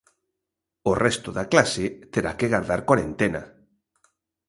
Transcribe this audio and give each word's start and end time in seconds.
O 0.91 0.93
resto 1.05 1.29
da 1.37 1.45
clase 1.51 1.85
terá 2.13 2.31
que 2.39 2.51
gardar 2.53 2.81
corentena. 2.89 3.43